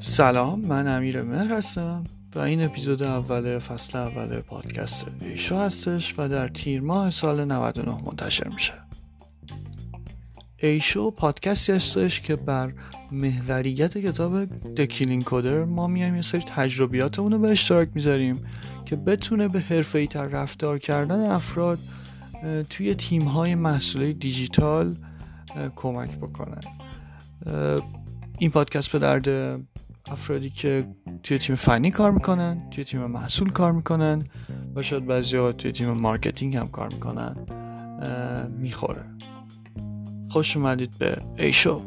سلام 0.00 0.60
من 0.60 0.96
امیر 0.96 1.22
مهر 1.22 1.54
هستم 1.54 2.04
و 2.34 2.38
این 2.38 2.64
اپیزود 2.64 3.02
اول 3.02 3.58
فصل 3.58 3.98
اول 3.98 4.40
پادکست 4.40 5.06
ایشو 5.20 5.56
هستش 5.56 6.14
و 6.18 6.28
در 6.28 6.48
تیر 6.48 6.80
ماه 6.80 7.10
سال 7.10 7.44
99 7.44 7.92
منتشر 8.06 8.48
میشه. 8.48 8.72
ایشو 10.56 11.10
پادکستی 11.10 11.72
هستش 11.72 12.20
که 12.20 12.36
بر 12.36 12.72
محوریت 13.12 13.98
کتاب 13.98 14.44
دکیلین 14.74 15.22
کودر 15.22 15.64
ما 15.64 15.86
میایم 15.86 16.16
یه 16.16 16.22
سری 16.22 16.42
تجربیاتمون 16.46 17.32
رو 17.32 17.38
به 17.38 17.48
اشتراک 17.48 17.88
می‌ذاریم 17.94 18.46
که 18.84 18.96
بتونه 18.96 19.48
به 19.48 19.60
حرفه 19.60 20.06
تر 20.06 20.26
رفتار 20.26 20.78
کردن 20.78 21.30
افراد 21.30 21.78
توی 22.70 22.94
تیم 22.94 23.22
های 23.22 23.54
محصوله 23.54 24.12
دیجیتال 24.12 24.96
کمک 25.76 26.16
بکنن 26.16 26.62
این 28.38 28.50
پادکست 28.50 28.92
به 28.92 28.98
درد 28.98 29.28
افرادی 30.06 30.50
که 30.50 30.86
توی 31.22 31.38
تیم 31.38 31.56
فنی 31.56 31.90
کار 31.90 32.10
می‌کنن 32.10 32.70
توی 32.70 32.84
تیم 32.84 33.06
محصول 33.06 33.50
کار 33.50 33.72
می‌کنن 33.72 34.24
و 34.74 34.82
شاید 34.82 35.06
بعضی 35.06 35.36
ها 35.36 35.52
توی 35.52 35.72
تیم 35.72 35.90
marketing 35.90 36.56
هم 36.56 36.68
کار 36.68 36.88
می‌کنن 36.94 37.36
می‌خوره. 38.58 39.04
خوش 40.30 40.56
اومدید 40.56 40.98
به 40.98 41.16
Issue 41.36 41.82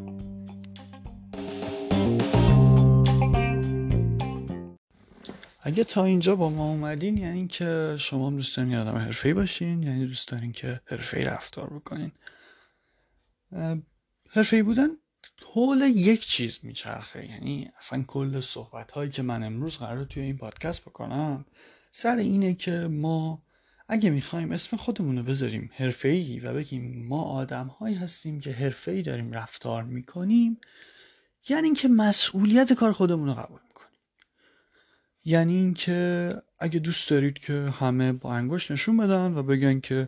اگه 5.62 5.84
تا 5.84 6.04
اینجا 6.04 6.36
با 6.36 6.50
ما 6.50 6.70
اومدین 6.70 7.16
یعنی 7.16 7.46
که 7.46 7.94
شما 7.98 8.26
هم 8.26 8.36
دوست 8.36 8.56
دارین 8.56 8.74
آدم 8.74 8.96
حرفه‌ای 8.96 9.34
باشین 9.34 9.82
یعنی 9.82 10.06
دوست 10.06 10.28
دارین 10.28 10.52
که 10.52 10.80
حرفه‌ای 10.84 11.24
رفتار 11.24 11.66
بکنین. 11.66 12.12
حرفه‌ای 14.30 14.62
بودن 14.62 14.88
حول 15.54 15.80
یک 15.80 16.26
چیز 16.26 16.58
میچرخه. 16.62 17.30
یعنی 17.30 17.70
اصلا 17.78 18.02
کل 18.02 18.40
صحبت 18.40 18.92
هایی 18.92 19.10
که 19.10 19.22
من 19.22 19.42
امروز 19.42 19.78
قرار 19.78 20.04
توی 20.04 20.22
این 20.22 20.36
پادکست 20.36 20.80
بکنم 20.80 21.44
سر 21.90 22.16
اینه 22.16 22.54
که 22.54 22.72
ما 22.90 23.42
اگه 23.88 24.10
می‌خوایم 24.10 24.52
اسم 24.52 24.76
خودمون 24.76 25.18
رو 25.18 25.24
بذاریم 25.24 25.70
حرفه‌ای 25.74 26.40
و 26.40 26.54
بگیم 26.54 27.06
ما 27.08 27.22
آدم 27.22 27.66
هایی 27.66 27.94
هستیم 27.94 28.40
که 28.40 28.52
حرفه‌ای 28.52 29.02
داریم 29.02 29.32
رفتار 29.32 29.82
می‌کنیم 29.82 30.60
یعنی 31.48 31.64
اینکه 31.64 31.88
مسئولیت 31.88 32.72
کار 32.72 32.92
خودمون 32.92 33.28
رو 33.28 33.34
قبول 33.34 33.60
می‌کنیم. 33.68 33.98
یعنی 35.24 35.54
اینکه 35.54 36.32
اگه 36.58 36.78
دوست 36.78 37.10
دارید 37.10 37.38
که 37.38 37.52
همه 37.52 38.12
با 38.12 38.34
انگشت 38.34 38.70
نشون 38.70 38.96
بدن 38.96 39.34
و 39.34 39.42
بگن 39.42 39.80
که 39.80 40.06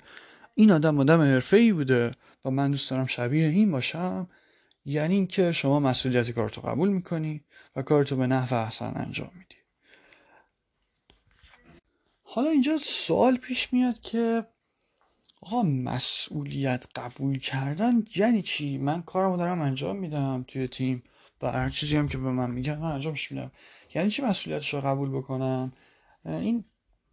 این 0.58 0.70
آدم 0.70 1.00
آدم 1.00 1.20
حرفه‌ای 1.20 1.72
بوده 1.72 2.12
و 2.44 2.50
من 2.50 2.70
دوست 2.70 2.90
دارم 2.90 3.06
شبیه 3.06 3.46
این 3.46 3.70
باشم. 3.70 4.28
یعنی 4.84 5.14
اینکه 5.14 5.52
شما 5.52 5.80
مسئولیت 5.80 6.30
کارتو 6.30 6.60
قبول 6.60 6.88
می‌کنی 6.88 7.44
و 7.76 7.82
کارتو 7.82 8.16
به 8.16 8.26
نحو 8.26 8.54
احسن 8.54 8.92
انجام 8.96 9.30
میدی. 9.34 9.54
حالا 12.22 12.50
اینجا 12.50 12.78
سوال 12.82 13.36
پیش 13.36 13.72
میاد 13.72 14.00
که 14.00 14.46
آقا 15.42 15.62
مسئولیت 15.62 16.86
قبول 16.94 17.38
کردن 17.38 18.04
یعنی 18.16 18.42
چی؟ 18.42 18.78
من 18.78 19.02
کارمو 19.02 19.36
دارم 19.36 19.60
انجام 19.60 19.96
میدم 19.96 20.44
توی 20.48 20.68
تیم 20.68 21.02
و 21.42 21.52
هر 21.52 21.70
چیزی 21.70 21.96
هم 21.96 22.08
که 22.08 22.18
به 22.18 22.30
من 22.30 22.50
میگن 22.50 22.78
من 22.78 22.92
انجامش 22.92 23.32
میدم. 23.32 23.52
یعنی 23.94 24.10
چی 24.10 24.22
مسئولیتش 24.22 24.74
رو 24.74 24.80
قبول 24.80 25.10
بکنم؟ 25.10 25.72
این 26.24 26.64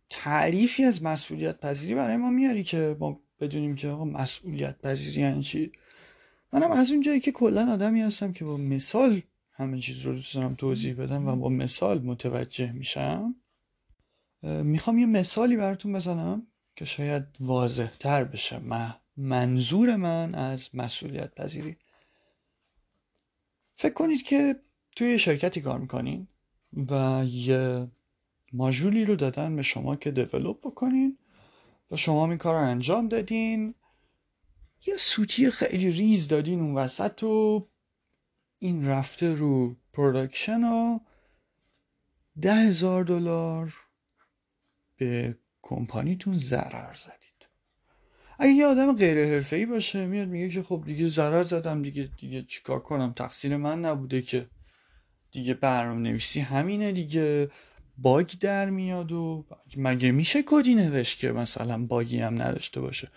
تعریفی 0.09 0.83
از 0.83 1.03
مسئولیت 1.03 1.59
پذیری 1.59 1.95
برای 1.95 2.17
ما 2.17 2.29
میاری 2.29 2.63
که 2.63 2.97
ما 2.99 3.24
بدونیم 3.39 3.75
که 3.75 3.87
آقا 3.87 4.05
مسئولیت 4.05 4.81
پذیری 4.81 5.21
یعنی 5.21 5.43
چی. 5.43 5.71
منم 6.53 6.71
از 6.71 6.91
اون 6.91 7.01
جایی 7.01 7.19
که 7.19 7.31
کلا 7.31 7.73
آدمی 7.73 8.01
هستم 8.01 8.33
که 8.33 8.45
با 8.45 8.57
مثال 8.57 9.21
همه 9.51 9.79
چیز 9.79 10.01
رو 10.01 10.13
دوست 10.13 10.35
دارم 10.35 10.55
توضیح 10.55 10.93
بدم 10.93 11.27
و 11.27 11.35
با 11.35 11.49
مثال 11.49 12.01
متوجه 12.01 12.71
میشم. 12.71 13.35
می‌خوام 14.43 14.97
یه 14.97 15.05
مثالی 15.05 15.57
براتون 15.57 15.93
بزنم 15.93 16.47
که 16.75 16.85
شاید 16.85 17.23
واضح 17.39 17.91
تر 17.99 18.23
بشه 18.23 18.61
منظور 19.17 19.95
من 19.95 20.35
از 20.35 20.69
مسئولیت 20.73 21.35
پذیری. 21.35 21.77
فکر 23.75 23.93
کنید 23.93 24.23
که 24.23 24.55
توی 24.95 25.07
یه 25.07 25.17
شرکتی 25.17 25.61
کار 25.61 25.79
می‌کنین 25.79 26.27
و 26.73 27.23
یه 27.27 27.87
ماژولی 28.53 29.05
رو 29.05 29.15
دادن 29.15 29.55
به 29.55 29.61
شما 29.61 29.95
که 29.95 30.11
develop 30.11 30.59
بکنین 30.63 31.17
و 31.91 31.95
شما 31.95 32.29
این 32.29 32.37
کار 32.37 32.53
رو 32.53 32.69
انجام 32.69 33.07
دادین. 33.07 33.75
یه 34.87 34.97
سوتی 34.97 35.51
خیلی 35.51 35.91
ریز 35.91 36.27
دادین 36.27 36.61
اون 36.61 36.73
وسط 36.73 37.23
و 37.23 37.67
این 38.59 38.87
رفته 38.87 39.33
رو 39.33 39.75
production 39.93 40.63
و 40.63 40.99
ده 42.41 42.53
هزار 42.53 43.03
دلار 43.03 43.73
به 44.97 45.37
کمپانیتون 45.61 46.37
ضرر 46.37 46.93
زدید. 46.93 47.25
اگه 48.39 48.51
یه 48.51 48.65
آدم 48.65 48.95
غیر 48.95 49.45
ای 49.51 49.65
باشه 49.65 50.07
میاد 50.07 50.27
میگه 50.27 50.49
که 50.49 50.63
خب 50.63 50.83
دیگه 50.85 51.09
ضرر 51.09 51.43
زدم 51.43 51.81
دیگه 51.81 52.09
دیگه 52.17 52.43
چیکار 52.43 52.79
کنم؟ 52.79 53.13
تقصیر 53.13 53.57
من 53.57 53.85
نبوده 53.85 54.21
که 54.21 54.49
دیگه 55.31 55.53
برنامه 55.53 56.01
نویسی 56.01 56.39
همینه 56.39 56.91
دیگه. 56.91 57.51
باگ 57.97 58.31
در 58.39 58.69
میاد 58.69 59.11
و 59.11 59.45
مگه 59.77 60.11
میشه 60.11 60.43
کدی 60.45 60.75
نوشت 60.75 61.19
که 61.19 61.31
مثلا 61.31 61.85
باگی 61.85 62.19
هم 62.19 62.41
نداشته 62.41 62.81
باشه؟ 62.81 63.11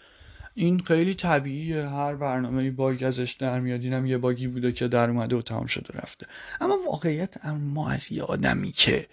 این 0.55 0.81
خیلی 0.81 1.15
طبیعیه 1.15 1.89
هر 1.89 2.15
برنامه 2.15 2.71
باگ 2.71 3.05
ازش 3.05 3.33
در 3.33 3.61
میاد. 3.61 3.83
اینم 3.83 4.06
یه 4.06 4.19
باگی 4.19 4.47
بوده 4.47 4.72
که 4.72 4.89
در 4.89 5.11
اومده 5.11 5.37
و 5.37 5.43
تمام 5.43 5.66
شده 5.66 5.99
رفته. 5.99 6.27
اما 6.61 6.77
واقعیت 6.87 7.47
ما 7.47 7.91
از 7.91 8.12
یه 8.12 8.22
آدمی 8.22 8.72
که 8.72 9.09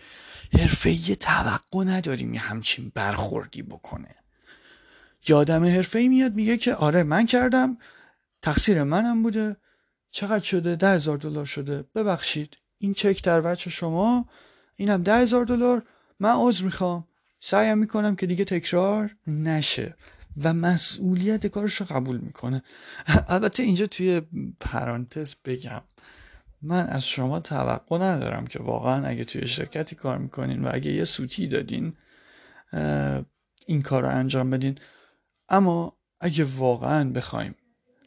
حرفه‌ای 0.53 1.16
توقع 1.16 1.84
نداریم 1.84 2.34
یه 2.34 2.40
همچین 2.40 2.92
برخوردی 2.96 3.62
بکنه. 3.62 4.16
یه 5.28 5.36
آدم 5.36 5.64
حرفه‌ای 5.64 6.08
میاد 6.08 6.34
میگه 6.34 6.58
که 6.58 6.76
آره 6.76 7.03
من 7.03 7.26
کردم 7.26 7.78
تقصیر 8.42 8.84
منم 8.84 9.24
بوده. 9.24 9.58
چقدر 10.12 10.44
شده؟ 10.44 10.76
ده 10.76 10.90
هزار 10.90 11.18
دلار 11.18 11.46
شده. 11.46 11.84
ببخشید 11.96 12.58
این 12.78 12.94
چک 12.94 13.24
در 13.24 13.42
وجه 13.44 13.70
شما 13.70 14.30
اینم 14.75 15.03
ده 15.03 15.18
هزار 15.18 15.46
دلار. 15.46 15.84
من 16.19 16.34
عذر 16.36 16.66
می‌خوام. 16.66 17.08
سعیم 17.40 17.78
می‌کنم 17.78 18.16
که 18.16 18.25
دیگه 18.25 18.46
تکرار 18.46 19.16
نشه 19.28 19.96
و 20.44 20.53
مسئولیت 20.53 21.47
کارش 21.47 21.75
رو 21.75 21.86
قبول 21.86 22.18
می‌کنه. 22.18 22.63
البته 23.28 23.64
اینجا 23.64 23.85
توی 23.85 24.22
پرانتز 24.59 25.35
بگم 25.46 25.81
من 26.62 26.88
از 26.88 27.06
شما 27.06 27.40
توقع 27.40 27.97
ندارم 27.97 28.47
که 28.47 28.59
واقعا 28.59 29.08
اگه 29.08 29.24
توی 29.24 29.47
شرکتی 29.47 29.96
کار 29.96 30.18
می‌کنین 30.18 30.64
و 30.64 30.69
اگه 30.74 30.91
یه 30.91 31.03
سوتی 31.03 31.47
دادین 31.47 31.94
این 33.68 33.81
کار 33.81 34.02
رو 34.02 34.09
انجام 34.09 34.50
بدین. 34.50 34.75
اما 35.50 35.97
اگه 36.19 36.44
واقعا 36.44 37.09
بخوایم 37.09 37.56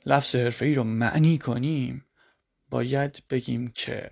لفظ 0.06 0.36
حرفه 0.36 0.66
ای 0.66 0.74
رو 0.74 0.84
معنی 0.84 1.38
کنیم 1.38 2.04
باید 2.70 3.22
بگیم 3.30 3.68
که 3.74 4.10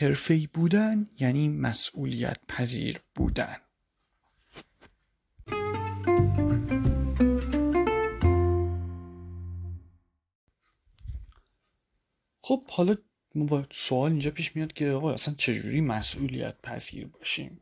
حرفه 0.00 0.48
بودن 0.54 1.06
یعنی 1.18 1.48
مسئولیت 1.48 2.38
پذیر 2.48 3.00
بودن. 3.14 3.56
خب 12.42 12.64
حالا 12.70 12.96
سوال 13.70 14.10
اینجا 14.10 14.30
پیش 14.30 14.56
میاد 14.56 14.72
که 14.72 14.90
آقا 14.90 15.12
اصلا 15.12 15.34
چجوری 15.34 15.80
مسئولیت 15.80 16.62
پذیر 16.62 17.06
باشیم؟ 17.06 17.60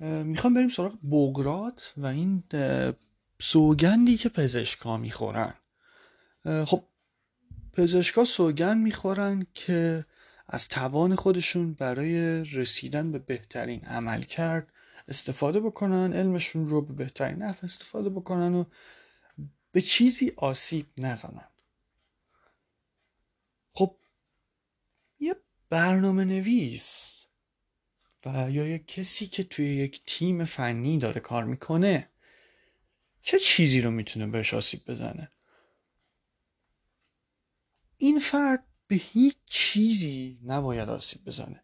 می‌خوام 0.00 0.54
بریم 0.54 0.68
سراغ 0.68 0.98
بغرات 1.10 1.94
و 1.96 2.06
این 2.06 2.42
سوگندی 3.40 4.16
که 4.16 4.28
پزشکا 4.28 4.96
می‌خورن. 4.96 5.54
خب 6.44 6.84
پزشکا 7.72 8.24
سوگند 8.24 8.82
می‌خورن 8.82 9.46
که 9.54 10.06
از 10.48 10.68
توان 10.68 11.14
خودشون 11.16 11.74
برای 11.74 12.44
رسیدن 12.44 13.12
به 13.12 13.18
بهترین 13.18 13.84
عمل 13.84 14.22
کرد 14.22 14.72
استفاده 15.08 15.60
بکنن 15.60 16.12
علمشون 16.12 16.68
رو 16.68 16.82
به 16.82 16.92
بهترین 16.92 17.42
نفع 17.42 17.66
استفاده 17.66 18.08
بکنن 18.08 18.54
و 18.54 18.64
به 19.72 19.82
چیزی 19.82 20.32
آسیب 20.36 20.86
نزنن. 20.98 21.48
خب 23.72 23.96
یه 25.18 25.36
برنامه 25.68 26.24
نویس 26.24 27.12
و 28.26 28.50
یا 28.50 28.66
یه 28.66 28.78
کسی 28.78 29.26
که 29.26 29.44
توی 29.44 29.76
یک 29.76 30.02
تیم 30.06 30.44
فنی 30.44 30.98
داره 30.98 31.20
کار 31.20 31.44
می‌کنه 31.44 32.10
چه 33.22 33.38
چیزی 33.38 33.80
رو 33.80 33.90
می‌تونه 33.90 34.26
بهش 34.26 34.54
آسیب 34.54 34.84
بزنه؟ 34.90 35.30
این 37.98 38.18
فرد 38.18 38.64
به 38.88 38.96
هیچ 38.96 39.36
چیزی 39.46 40.38
نباید 40.44 40.88
آسیب 40.88 41.24
بزنه. 41.24 41.62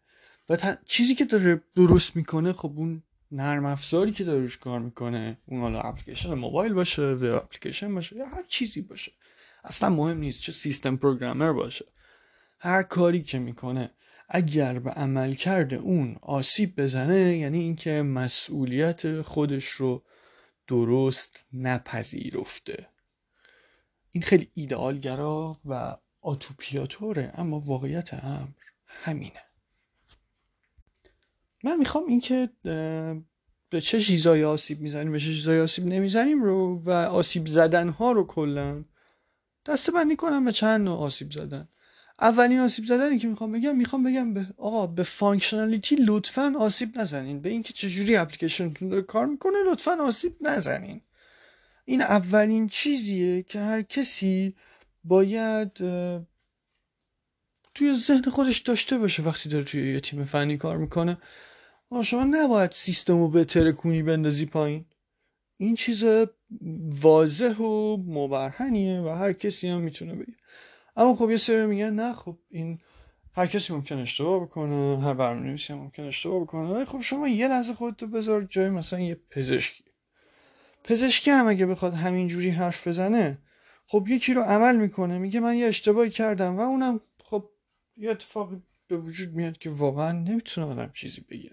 و 0.49 0.77
چیزی 0.85 1.15
که 1.15 1.25
داره 1.25 1.61
درست 1.75 2.15
می‌کنه 2.15 2.53
خب 2.53 2.73
اون 2.75 3.03
نرم 3.31 3.65
افزاری 3.65 4.11
که 4.11 4.23
داره 4.23 4.47
کار 4.47 4.79
می‌کنه 4.79 5.37
اون 5.45 5.61
حالا 5.61 5.81
اپلیکیشن 5.81 6.33
موبایل 6.33 6.73
باشه 6.73 7.01
و 7.01 7.25
اپلیکیشن 7.25 7.95
باشه 7.95 8.15
یا 8.15 8.25
هر 8.25 8.43
چیزی 8.47 8.81
باشه. 8.81 9.11
اصلا 9.63 9.89
مهم 9.89 10.17
نیست 10.17 10.41
چه 10.41 10.51
سیستم 10.51 10.97
پروگرامر 10.97 11.51
باشه. 11.51 11.85
هر 12.59 12.83
کاری 12.83 13.21
که 13.21 13.39
می‌کنه 13.39 13.91
اگر 14.29 14.79
به 14.79 14.91
عمل 14.91 15.33
کرده 15.33 15.75
اون 15.75 16.17
آسیب 16.21 16.81
بزنه 16.81 17.37
یعنی 17.37 17.59
اینکه 17.59 18.01
مسئولیت 18.01 19.21
خودش 19.21 19.65
رو 19.65 20.03
درست 20.67 21.45
نپذیرفته. 21.53 22.87
این 24.11 24.23
خیلی 24.23 24.49
ایدئالگرا 24.53 25.57
و 25.65 25.97
آتوپیاتوره 26.23 27.33
اما 27.37 27.59
واقعیت 27.59 28.13
امر 28.13 28.47
همینه. 28.87 29.41
من 31.63 31.77
می‌خوام 31.77 32.03
اینکه 32.07 32.49
به 33.69 33.81
چه 33.81 34.01
چیزایی 34.01 34.43
آسیب 34.43 34.81
می‌زنیم 34.81 35.11
به 35.11 35.19
چه 35.19 35.25
چیزایی 35.25 35.59
آسیب 35.59 35.85
نمی‌زنیم 35.85 36.43
رو 36.43 36.81
و 36.85 36.89
آسیب 36.91 37.47
زدن 37.47 37.89
ها 37.89 38.11
رو 38.11 38.23
کلا 38.23 38.83
دسته 39.65 39.91
بندی 39.91 40.15
کنم 40.15 40.45
به 40.45 40.51
چند 40.51 40.81
نوع 40.81 40.97
آسیب 40.97 41.31
زدن. 41.31 41.67
اولین 42.19 42.59
آسیب 42.59 42.85
زدنی 42.85 43.17
که 43.17 43.27
می‌خوام 43.27 43.51
بگم 43.51 43.75
می‌خوام 43.75 44.03
بگم 44.03 44.33
به 44.33 44.45
آقا 44.57 44.87
به 44.87 45.03
functionality 45.03 45.95
لطفا 45.95 46.53
آسیب 46.59 46.99
نزنین. 46.99 47.41
به 47.41 47.49
اینکه 47.49 47.73
چجوری 47.73 48.15
اپلیکیشنتون 48.15 48.89
داره 48.89 49.01
کار 49.01 49.25
می‌کنه 49.25 49.63
لطفا 49.71 49.97
آسیب 50.01 50.37
نزنین. 50.41 51.01
این 51.85 52.01
اولین 52.01 52.67
چیزیه 52.67 53.43
که 53.43 53.59
هر 53.59 53.81
کسی 53.81 54.55
باید 55.03 55.71
توی 57.75 57.95
ذهن 57.95 58.21
خودش 58.21 58.59
داشته 58.59 58.97
باشه 58.97 59.23
وقتی 59.23 59.49
داره 59.49 59.63
توی 59.63 59.93
یه 59.93 59.99
تیم 59.99 60.23
فنی 60.23 60.57
کار 60.57 60.77
می‌کنه. 60.77 61.17
شما 62.03 62.23
نباید 62.23 62.71
سیستم 62.71 63.17
رو 63.17 63.29
بترکونی 63.29 64.03
بندازی 64.03 64.45
پایین. 64.45 64.85
این 65.57 65.75
چیز 65.75 66.03
واضح 67.01 67.57
و 67.57 67.97
مبرهنیه 67.97 69.01
و 69.01 69.09
هر 69.09 69.33
کسی 69.33 69.67
هم 69.67 69.81
می‌تونه 69.81 70.15
بگه. 70.15 70.35
اما 70.95 71.15
خب 71.15 71.29
یه 71.29 71.37
سری 71.37 71.65
میگن 71.65 71.93
نه 71.93 72.13
خب 72.13 72.37
این 72.49 72.79
هر 73.35 73.47
کسی 73.47 73.73
ممکن 73.73 73.97
اشتباه 73.97 74.43
بکنه 74.43 75.01
هر 75.01 75.13
برنامه 75.13 75.47
نویسی 75.47 75.73
ممکن 75.73 76.03
اشتباه 76.03 76.41
بکنه. 76.41 76.85
خب 76.85 77.01
شما 77.01 77.27
یه 77.27 77.47
لحظه 77.47 77.73
خودتو 77.73 78.07
بذار 78.07 78.41
جای 78.41 78.69
مثلا 78.69 78.99
یه 78.99 79.15
پزشکی. 79.29 79.83
پزشکی 80.83 81.31
هم 81.31 81.47
اگه 81.47 81.65
بخواد 81.65 81.93
همینجوری 81.93 82.49
حرف 82.49 82.87
بزنه 82.87 83.37
خب 83.93 84.07
یکی 84.07 84.33
رو 84.33 84.41
عمل 84.41 84.75
می‌کنه 84.75 85.17
میگه 85.17 85.39
من 85.39 85.55
یه 85.55 85.65
اشتباهی 85.65 86.09
کردم 86.09 86.57
و 86.57 86.59
اونم 86.59 87.01
خب 87.23 87.49
یه 87.97 88.11
اتفاقی 88.11 88.61
به 88.87 88.97
وجود 88.97 89.33
میاد 89.33 89.57
که 89.57 89.69
واقعا 89.69 90.11
نمی‌تونه 90.11 90.67
آدم 90.67 90.91
چیزی 90.91 91.21
بگه. 91.21 91.51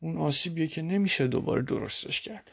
اون 0.00 0.16
آسیبیه 0.16 0.66
که 0.66 0.82
نمیشه 0.82 1.26
دوباره 1.26 1.62
درستش 1.62 2.20
کرد. 2.20 2.50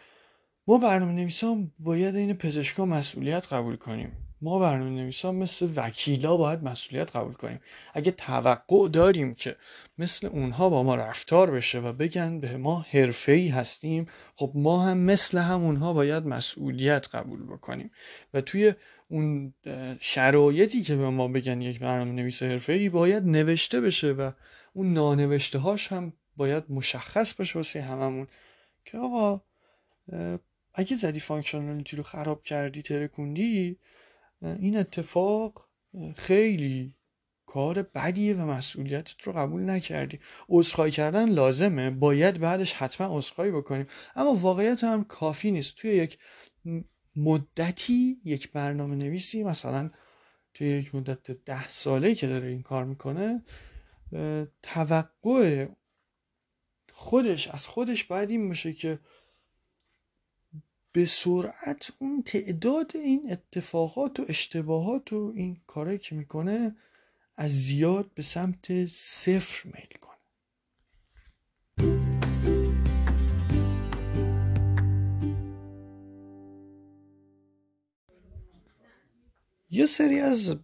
ما 0.67 0.77
برنامه 0.77 1.11
نویسان 1.11 1.71
باید 1.79 2.15
این 2.15 2.33
پزشکا 2.33 2.85
مسئولیت 2.85 3.53
قبول 3.53 3.75
کنیم. 3.75 4.30
ما 4.41 4.59
برنامه 4.59 4.89
نویسان 4.89 5.35
مثل 5.35 5.69
وکیلا 5.75 6.37
باید 6.37 6.63
مسئولیت 6.63 7.15
قبول 7.15 7.33
کنیم. 7.33 7.59
اگه 7.93 8.11
توقع 8.11 8.89
داریم 8.89 9.33
که 9.33 9.55
مثل 9.97 10.27
اونها 10.27 10.69
با 10.69 10.83
ما 10.83 10.95
رفتار 10.95 11.51
بشه 11.51 11.79
و 11.79 11.93
بگن 11.93 12.39
به 12.39 12.57
ما 12.57 12.85
ای 13.27 13.47
هستیم 13.47 14.05
خب 14.35 14.51
ما 14.55 14.85
هم 14.85 14.97
مثل 14.97 15.37
همونها 15.37 15.93
باید 15.93 16.25
مسئولیت 16.25 17.15
قبول 17.15 17.43
بکنیم. 17.43 17.91
و 18.33 18.41
توی 18.41 18.73
اون 19.07 19.53
شرایطی 19.99 20.81
که 20.81 20.95
به 20.95 21.09
ما 21.09 21.27
بگن 21.27 21.61
یک 21.61 21.79
برنامه 21.79 22.11
نویس 22.11 22.43
ای 22.69 22.89
باید 22.89 23.23
نوشته 23.23 23.81
بشه 23.81 24.11
و 24.11 24.31
اون 24.73 24.93
نانوشته 24.93 25.59
هاش 25.59 25.91
هم 25.91 26.13
باید 26.37 26.63
مشخص 26.69 27.33
باشه 27.33 27.59
واسه 27.59 27.81
هممون 27.81 28.27
که 28.85 28.97
آقا 28.97 29.41
اگه 30.73 30.95
زدی 30.95 31.19
functionality 31.19 31.97
رو 31.97 32.03
خراب 32.03 32.43
کردی 32.43 32.81
ترکوندی 32.81 33.77
این 34.41 34.77
اتفاق 34.77 35.69
خیلی 36.15 36.95
کار 37.45 37.81
بدیه 37.81 38.35
و 38.35 38.41
مسئولیتت 38.45 39.21
رو 39.21 39.33
قبول 39.33 39.69
نکردی. 39.69 40.19
عذرخواهی 40.49 40.91
کردن 40.91 41.29
لازمه. 41.29 41.89
باید 41.89 42.39
بعدش 42.39 42.73
حتما 42.73 43.17
عذرخواهی 43.17 43.51
بکنیم. 43.51 43.87
اما 44.15 44.33
واقعیت 44.33 44.83
هم 44.83 45.03
کافی 45.03 45.51
نیست. 45.51 45.75
توی 45.75 45.91
یک 45.91 46.17
مدتی 47.15 48.21
یک 48.25 48.51
برنامه 48.51 48.95
نویسی 48.95 49.43
مثلا 49.43 49.91
توی 50.53 50.67
یک 50.67 50.95
مدت 50.95 51.31
ده 51.31 51.69
ساله 51.69 52.15
که 52.15 52.27
داره 52.27 52.47
این 52.47 52.61
کار 52.61 52.85
می‌کنه 52.85 53.43
توقع 54.61 55.67
خودش 56.91 57.47
از 57.47 57.67
خودش 57.67 58.03
باید 58.03 58.29
این 58.29 58.47
باشه 58.47 58.73
که 58.73 58.99
به 60.93 61.05
سرعت 61.05 61.91
اون 61.99 62.23
تعداد 62.23 62.91
این 62.95 63.31
اتفاقات 63.31 64.19
و 64.19 64.25
اشتباهات 64.27 65.13
و 65.13 65.33
این 65.35 65.57
کارهایی 65.67 65.99
که 65.99 66.15
می‌کنه 66.15 66.75
از 67.37 67.51
زیاد 67.51 68.11
به 68.13 68.21
سمت 68.21 68.85
صفر 68.85 69.69
میل 69.69 69.97
کنه. 70.01 70.11
یه 79.73 79.85
سری 79.85 80.19
از 80.19 80.55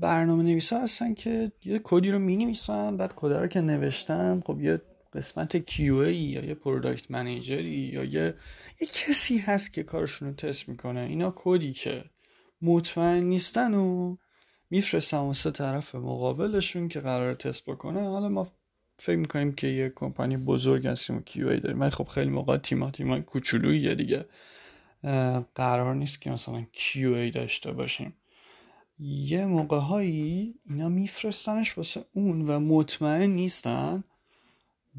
برنامه 0.00 0.42
نویسا 0.42 0.80
هستن 0.80 1.14
که 1.14 1.52
یه 1.64 1.80
کدی 1.84 2.10
رو 2.10 2.18
می 2.18 2.36
نویسن 2.36 2.96
بعد 2.96 3.12
کد 3.16 3.32
رو 3.32 3.46
که 3.46 3.60
نوشتن 3.60 4.40
خب 4.46 4.60
یه 4.60 4.82
قسمت 5.14 5.70
QA 5.70 5.80
یا 5.80 6.44
یه 6.44 6.54
product 6.54 7.10
manager 7.10 7.63
ی 7.63 7.70
یا 7.70 8.04
یه 8.04 8.34
یه 8.80 8.86
کسی 8.86 9.38
هست 9.38 9.72
که 9.72 9.82
کارشون 9.82 10.28
رو 10.28 10.34
تست 10.34 10.68
می‌کنه. 10.68 11.00
اینا 11.00 11.32
کدی 11.36 11.72
که 11.72 12.04
مطمئن 12.62 13.24
نیستن 13.24 13.74
و 13.74 14.16
میفرستن 14.70 15.18
واسه 15.18 15.50
طرف 15.50 15.94
مقابلشون 15.94 16.88
که 16.88 17.00
قرار 17.00 17.34
تست 17.34 17.64
بکنه. 17.64 18.00
حالا 18.00 18.28
ما 18.28 18.48
فکر 18.98 19.16
می‌کنیم 19.16 19.52
که 19.52 19.66
یه 19.66 19.92
کمپانی 19.94 20.36
بزرگ 20.36 20.86
هستیم 20.86 21.16
و 21.16 21.20
QA 21.20 21.60
داریم. 21.60 21.76
من 21.76 21.90
خب 21.90 22.08
خیلی 22.08 22.30
موقع 22.30 22.56
تیما 22.56 22.90
تیما 22.90 23.20
کوچولویی 23.20 23.94
دیگه. 23.94 24.24
قرار 25.54 25.94
نیست 25.94 26.20
که 26.20 26.30
مثلا 26.30 26.66
QA 26.74 27.34
داشته 27.34 27.72
باشیم. 27.72 28.16
یه 28.98 29.46
موقع 29.46 29.78
هایی 29.78 30.54
اینا 30.70 30.88
میفرستنش 30.88 31.78
واسه 31.78 32.04
اون 32.12 32.42
و 32.42 32.60
مطمئن 32.60 33.30
نیستن. 33.30 34.04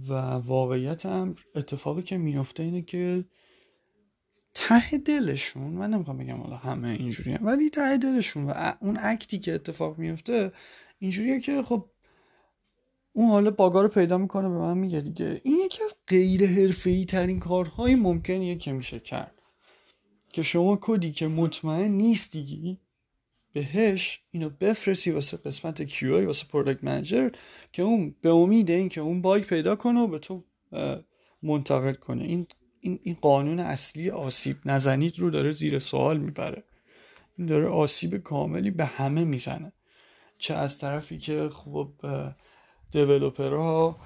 و 0.08 0.14
واقعیت 0.34 1.06
هم 1.06 1.36
اتفاقی 1.56 2.02
که 2.02 2.18
میافته 2.18 2.64
اینه 2.64 2.82
که 2.82 3.26
ته 4.54 4.98
دلشون 4.98 5.64
من 5.64 5.90
نمی‌خوام 5.90 6.18
بگم 6.18 6.42
حالا 6.42 6.56
همه 6.56 6.90
اینجوری 6.90 7.34
هم. 7.34 7.46
ولی 7.46 7.70
ته 7.70 7.98
دلشون 7.98 8.44
و 8.44 8.74
اون 8.82 8.98
اکتی 9.02 9.40
که 9.40 9.54
اتفاق 9.54 9.98
میفته 9.98 10.52
اینجوریه 11.00 11.40
که 11.40 11.64
خب 11.64 11.90
اون 13.14 13.30
حالا 13.30 13.52
باگا 13.52 13.82
رو 13.82 13.88
پیدا 13.88 14.18
می‌کنه 14.18 14.50
به 14.50 14.56
من 14.56 14.78
میگه 14.78 15.02
دیگه 15.02 15.42
این 15.44 15.60
یکی 15.60 15.84
از 15.84 15.96
غیر 16.08 16.46
حرفه‌ای 16.46 17.06
ترین 17.06 17.40
کارهای 17.40 17.96
ممکنیه 17.96 18.56
که 18.56 18.72
میشه 18.72 19.00
کرد 19.00 19.42
که 20.34 20.44
شما 20.44 20.78
کدی 20.82 21.12
که 21.12 21.28
مطمئن 21.28 21.92
نیستی 21.92 22.80
بهش 23.56 24.22
اینو 24.32 24.50
بفرستی 24.50 25.12
واسه 25.12 25.38
قسمت 25.38 25.90
QA 25.90 26.04
واسه 26.04 26.46
product 26.48 26.84
manager 26.84 27.30
که 27.74 27.84
اون 27.84 28.16
به 28.22 28.30
امید 28.30 28.70
این 28.70 28.90
که 28.90 29.02
اون 29.02 29.22
باگ 29.22 29.44
پیدا 29.44 29.76
کنه 29.76 30.00
و 30.00 30.08
به 30.08 30.20
تو 30.20 30.44
منتقل 31.44 31.94
کنه. 31.94 32.24
این 32.24 32.48
این, 32.80 33.00
این 33.04 33.16
قانون 33.22 33.60
اصلی 33.60 34.10
آسیب 34.10 34.58
نزنید 34.66 35.20
رو 35.20 35.30
داره 35.30 35.52
زیر 35.52 35.80
سوال 35.80 36.18
می‌بره. 36.18 36.64
این 37.38 37.48
داره 37.48 37.68
آسیب 37.68 38.18
کاملی 38.18 38.72
به 38.72 38.86
همه 38.86 39.24
می‌زنه. 39.24 39.74
چه 40.38 40.54
از 40.54 40.78
طرفی 40.78 41.18
که 41.18 41.50
خب 41.50 41.92
ها 43.40 43.98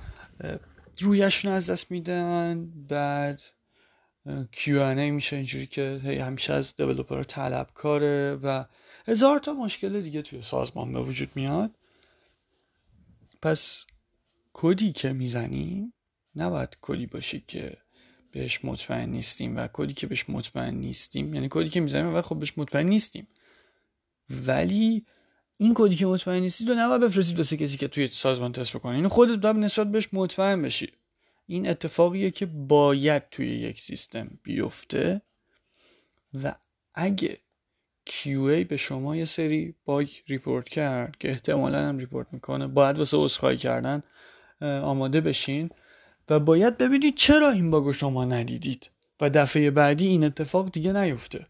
روحیشون 1.00 1.52
از 1.52 1.70
دست 1.70 1.92
میدن 1.92 2.72
بعد 2.90 3.42
Q&A 4.54 5.12
میشه 5.12 5.36
اینجوری 5.36 5.68
که 5.68 6.02
همیشه 6.22 6.54
از 6.54 6.76
طلب 6.76 7.24
طلبکاره 7.24 8.40
و 8.44 8.66
هزار 9.08 9.40
تا 9.40 9.54
مشکل 9.54 10.02
دیگه 10.02 10.22
توی 10.22 10.42
سازمان 10.42 10.94
به 10.94 11.00
وجود 11.02 11.30
میاد. 11.36 11.72
پس 13.42 13.86
کدی 14.54 14.92
که 14.92 15.14
می‌زنیم 15.14 15.94
نباید 16.36 16.78
کدی 16.82 17.06
باشه 17.06 17.40
که 17.40 17.78
بهش 18.32 18.66
مطمئن 18.66 19.10
نیستیم 19.10 19.58
و 19.58 19.68
کدی 19.74 19.94
که 19.94 20.08
بهش 20.08 20.30
مطمئن 20.30 20.74
نیستیم. 20.74 21.34
یعنی 21.34 21.48
کدی 21.52 21.70
که 21.70 21.80
می‌زنیم 21.82 22.16
و 22.16 22.22
خب 22.22 22.40
بهش 22.40 22.54
مطمئن 22.58 22.88
نیستیم. 22.88 23.28
ولی 24.30 25.06
این 25.58 25.74
کدی 25.76 25.96
که 25.96 26.06
مطمئن 26.06 26.42
نیستی 26.42 26.66
رو 26.66 26.74
نباید 26.74 27.02
بفرستید 27.02 27.38
واسه 27.38 27.58
کسی 27.58 27.78
که 27.78 27.88
توی 27.88 28.08
سازمان 28.08 28.52
تست 28.52 28.74
بکنه. 28.78 28.96
این 28.96 29.08
خودت 29.08 29.38
باید 29.38 29.56
نسبت 29.56 29.92
بهش 29.92 30.10
مطمئن 30.14 30.62
بشی. 30.62 30.92
این 31.50 31.70
اتفاقیه 31.70 32.32
که 32.32 32.46
باید 32.46 33.30
توی 33.30 33.48
یک 33.48 33.82
سیستم 33.82 34.40
بیفته 34.44 35.22
و 36.44 36.56
اگه 36.94 37.38
QA 38.10 38.66
به 38.70 38.78
شما 38.78 39.16
یه 39.16 39.26
سری 39.26 39.76
باگ 39.86 40.08
report 40.28 40.70
کرد 40.70 41.18
که 41.18 41.30
احتمالا 41.30 41.88
هم 41.88 41.98
report 41.98 42.28
می‌کنه 42.32 42.68
باید 42.68 42.98
واسه 42.98 43.18
عذرخواهی 43.18 43.58
کردن 43.58 44.04
آماده 44.62 45.22
بشین 45.22 45.70
و 46.30 46.40
باید 46.40 46.78
ببینید 46.78 47.16
چرا 47.16 47.50
این 47.50 47.72
باگ 47.72 47.92
شما 47.92 48.26
ندیدید 48.26 48.90
و 49.22 49.30
دفعه 49.30 49.72
بعدی 49.72 50.08
این 50.08 50.24
اتفاق 50.24 50.72
دیگه 50.72 50.94
نیفته. 50.94 51.48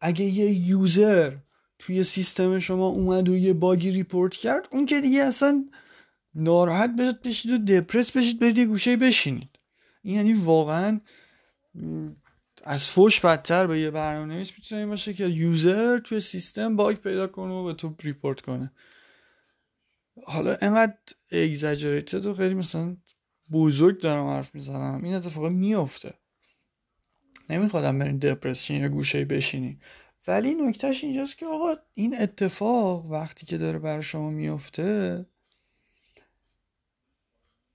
اگه 0.00 0.24
یه 0.24 0.68
user 0.68 1.36
توی 1.78 2.04
سیستم 2.04 2.58
شما 2.58 2.86
اومد 2.86 3.28
و 3.28 3.36
یه 3.36 3.52
باگی 3.52 3.90
report 3.90 4.34
کرد 4.34 4.68
اون 4.70 4.86
که 4.86 5.00
دیگه 5.00 5.22
اصلا 5.22 5.64
ناراحت 6.36 6.90
بشید 7.24 7.52
و 7.52 7.58
دپرس 7.58 8.10
بشید 8.16 8.38
برید 8.38 8.58
یه 8.58 8.66
گوشه 8.66 8.96
بشینید. 8.96 9.58
این 10.02 10.14
یعنی 10.14 10.32
واقعا 10.32 11.00
از 12.64 12.88
فوش 12.88 13.20
بدتر 13.20 13.66
به 13.66 13.80
یه 13.80 13.90
برنامه 13.90 14.34
نویس 14.34 14.52
می‌تونه 14.58 14.86
باشه 14.86 15.14
که 15.14 15.26
user 15.26 15.98
توی 15.98 16.20
سیستم 16.20 16.76
باگ 16.76 16.96
پیدا 16.96 17.26
کنه 17.26 17.52
و 17.52 17.64
به 17.64 17.74
تو 17.74 17.94
report 18.00 18.40
کنه. 18.40 18.72
حالا 20.24 20.56
انقدر 20.60 20.94
exaggerated 21.32 22.26
و 22.26 22.34
خیلی 22.34 22.54
مثلا 22.54 22.96
بزرگ 23.52 24.00
دارم 24.00 24.26
حرف 24.26 24.54
می‌زنم. 24.54 25.04
این 25.04 25.14
اتفاق 25.14 25.52
میفته 25.52 26.14
نمیخوادم 27.50 27.98
برین 27.98 28.18
depression 28.18 28.74
یا 28.74 28.88
گوشه 28.88 29.24
بشینی. 29.24 29.78
ولی 30.28 30.54
نکتهش 30.54 31.04
اینجاست 31.04 31.38
که 31.38 31.46
آقا 31.46 31.74
این 31.94 32.20
اتفاق 32.20 33.06
وقتی 33.06 33.46
که 33.46 33.58
داره 33.58 33.78
بر 33.78 34.00
شما 34.00 34.30
میفته 34.30 35.26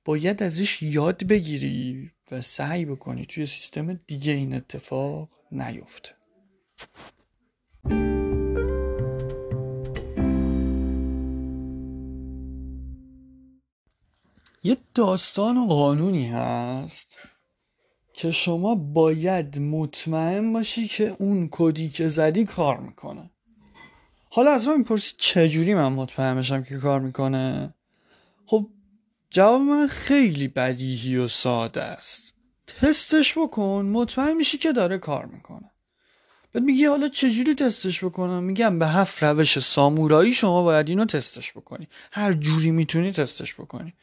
باید 0.06 0.44
ازش 0.44 0.84
یاد 0.84 1.24
بگیری 1.28 2.12
و 2.32 2.42
سعی 2.42 2.86
بکنی 2.86 3.26
توی 3.26 3.46
سیستم 3.46 3.94
دیگه 3.94 4.34
این 4.34 4.54
اتفاق 4.54 5.30
نیفته. 5.52 6.10
یه 14.64 14.78
داستان 14.96 15.68
قانونی 15.68 16.28
هست 16.28 17.18
که 18.14 18.32
شما 18.32 18.76
باید 18.76 19.60
مطمئن 19.60 20.54
باشی 20.54 20.88
که 20.88 21.16
اون 21.20 21.48
کدی 21.52 21.90
که 21.90 22.08
زدی 22.08 22.46
کار 22.46 22.80
می‌کنه. 22.80 23.32
حالا 24.30 24.52
از 24.52 24.68
من 24.68 24.78
می‌پرسی 24.78 25.16
چجوری 25.18 25.74
من 25.74 25.94
مطمئن 25.94 26.36
بشم 26.36 26.64
که 26.64 26.78
کار 26.78 27.00
می‌کنه؟ 27.00 27.74
خب 28.46 28.70
جواب 29.32 29.62
من 29.62 29.88
خیلی 29.88 30.48
بدیهی 30.48 31.18
و 31.18 31.28
ساده 31.28 31.82
است. 31.84 32.34
تستش 32.68 33.38
بکن 33.38 33.86
مطمئن 33.94 34.34
میشی 34.34 34.58
که 34.58 34.72
داره 34.72 34.98
کار 34.98 35.26
می‌کنه. 35.26 35.72
بعد 36.54 36.64
میگی 36.64 36.86
حالا 36.86 37.08
چجوری 37.08 37.56
تستش 37.56 38.04
بکنم؟ 38.04 38.44
میگم 38.44 38.80
به 38.80 38.88
هفت 38.88 39.24
روش 39.24 39.60
سامورایی 39.60 40.34
شما 40.34 40.64
باید 40.64 40.90
اینو 40.90 41.06
تستش 41.06 41.52
بکنی. 41.52 41.88
هر 42.14 42.34
جوری 42.34 42.72
می‌تونی 42.72 43.12
تستش 43.12 43.54
بکنی. 43.54 43.94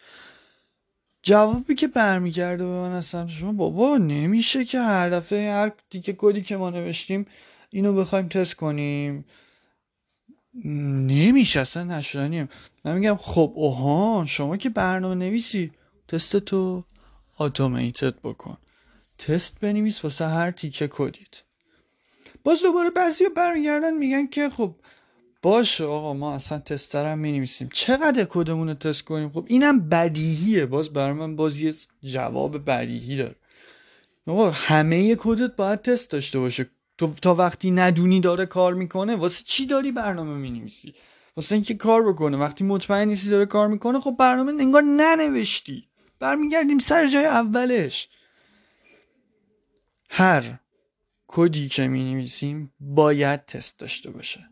جوابی 1.22 1.74
که 1.74 1.88
برمیگرده 1.88 2.64
به 2.64 2.70
من 2.70 2.92
از 2.92 3.14
شما 3.14 3.52
بابا 3.52 3.96
نمیشه 3.96 4.64
که 4.64 4.80
هر 4.80 5.10
دفعه 5.10 5.52
هر 5.52 5.72
دیگه 5.90 6.14
کدی 6.18 6.42
که 6.42 6.56
ما 6.56 6.70
نوشتیم 6.70 7.26
اینو 7.70 7.92
بخوایم 7.92 8.28
تست 8.28 8.54
کنیم. 8.54 9.24
نمیشه 10.64 11.60
اصلا 11.60 11.84
نشدنیم. 11.84 12.48
من 12.84 12.94
میگم 12.94 13.16
خب 13.16 13.52
اوها 13.54 14.24
شما 14.28 14.56
که 14.56 14.70
برنامه 14.70 15.14
نویسی 15.14 15.72
تست 16.08 16.36
تو 16.36 16.84
اتوماتد 17.38 18.14
بکن. 18.20 18.56
تست 19.18 19.60
بنویس 19.60 20.04
واسه 20.04 20.26
هر 20.26 20.50
تیکه 20.50 20.88
کدید. 20.88 21.42
باز 22.44 22.62
دوباره 22.62 22.90
بعضی 22.90 23.24
برمیگردن 23.36 23.96
میگن 23.96 24.26
که 24.26 24.48
خب 24.48 24.74
باشه 25.42 25.84
آقا 25.84 26.14
ما 26.14 26.34
اصلا 26.34 26.58
تستر 26.58 27.12
هم 27.12 27.18
می 27.18 27.46
چقدر 27.72 28.24
کدمون 28.24 28.68
رو 28.68 28.74
تست 28.74 29.02
کنیم؟ 29.02 29.30
خب 29.30 29.44
اینم 29.48 29.88
بدیهیه. 29.88 30.66
باز 30.66 30.90
برای 30.90 31.12
من 31.12 31.36
باز 31.36 31.60
یه 31.60 31.74
جواب 32.02 32.64
بدیهی 32.64 33.16
داره. 33.16 33.34
آقا 34.26 34.50
همه 34.50 35.16
کدت 35.18 35.56
باید 35.56 35.82
تست 35.82 36.10
داشته 36.10 36.38
باشه. 36.38 36.70
تو 36.98 37.14
تا 37.22 37.34
وقتی 37.34 37.70
ندونی 37.70 38.20
داره 38.20 38.46
کار 38.46 38.74
می‌کنه 38.74 39.16
واسه 39.16 39.42
چی 39.44 39.66
داری 39.66 39.92
برنامه 39.92 40.34
می 40.34 40.50
نویسی 40.50 40.94
واسه 41.36 41.54
اینکه 41.54 41.74
کار 41.74 42.12
بکنه. 42.12 42.36
وقتی 42.36 42.64
مطمئن 42.64 43.08
نیستی 43.08 43.30
داره 43.30 43.46
کار 43.46 43.68
می‌کنه 43.68 44.00
خب 44.00 44.16
برنامه 44.18 44.52
انگار 44.60 44.82
ننوشتی. 44.82 45.88
برمیگردیم 46.18 46.78
سر 46.78 47.06
جای 47.06 47.24
اولش. 47.24 48.08
هر 50.10 50.58
کدی 51.26 51.68
که 51.68 51.88
می 51.88 52.14
نویسیم 52.14 52.72
باید 52.80 53.44
تست 53.44 53.78
داشته 53.78 54.10
باشه. 54.10 54.48